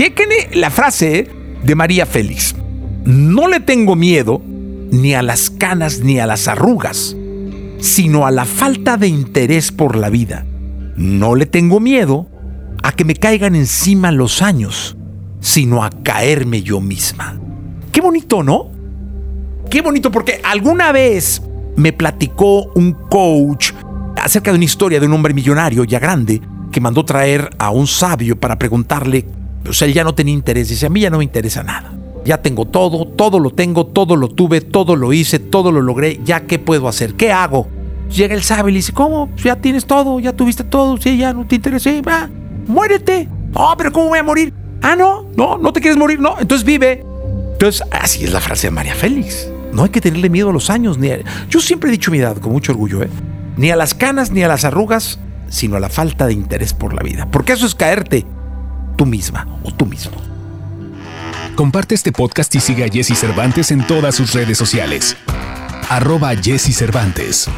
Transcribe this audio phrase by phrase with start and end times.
[0.00, 1.28] Chéquenle la frase
[1.62, 2.54] de María Félix.
[3.04, 7.14] No le tengo miedo ni a las canas ni a las arrugas,
[7.80, 10.46] sino a la falta de interés por la vida.
[10.96, 12.28] No le tengo miedo
[12.82, 14.96] a que me caigan encima los años,
[15.40, 17.38] sino a caerme yo misma.
[17.92, 18.70] Qué bonito, ¿no?
[19.68, 21.42] Qué bonito porque alguna vez
[21.76, 23.72] me platicó un coach
[24.16, 26.40] acerca de una historia de un hombre millonario ya grande
[26.72, 29.26] que mandó traer a un sabio para preguntarle,
[29.68, 31.92] o sea, él ya no tenía interés, dice, a mí ya no me interesa nada.
[32.24, 36.20] Ya tengo todo, todo lo tengo, todo lo tuve, todo lo hice, todo lo logré,
[36.24, 37.68] ya qué puedo hacer, qué hago.
[38.10, 39.30] Llega el sabio y le dice, ¿cómo?
[39.42, 42.28] Ya tienes todo, ya tuviste todo, sí, ya no te interesa, va,
[42.66, 43.28] muérete.
[43.54, 44.52] Oh, pero ¿cómo voy a morir?
[44.82, 47.04] Ah, no, no, no te quieres morir, no, entonces vive.
[47.52, 49.48] Entonces, así es la frase de María Félix.
[49.72, 50.98] No hay que tenerle miedo a los años.
[50.98, 51.10] Ni
[51.48, 53.10] Yo siempre he dicho mi edad con mucho orgullo, ¿eh?
[53.56, 55.18] Ni a las canas ni a las arrugas,
[55.48, 57.28] sino a la falta de interés por la vida.
[57.30, 58.26] Porque eso es caerte
[59.00, 60.12] tú misma o tú mismo.
[61.56, 65.16] Comparte este podcast y sigue a Jesse Cervantes en todas sus redes sociales.
[65.88, 67.48] Arroba Jesse Cervantes.